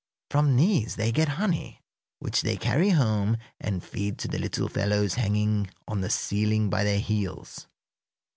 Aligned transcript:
From 0.31 0.55
these 0.55 0.95
they 0.95 1.11
get 1.11 1.29
honey, 1.37 1.79
which 2.17 2.41
they 2.41 2.57
carry 2.57 2.89
home 2.89 3.37
and 3.59 3.83
feed 3.83 4.17
to 4.17 4.27
the 4.27 4.39
little 4.39 4.67
fellows 4.67 5.13
hanging 5.13 5.69
on 5.87 6.01
the 6.01 6.09
ceiling 6.09 6.71
by 6.71 6.83
their 6.83 6.97
heels. 6.99 7.67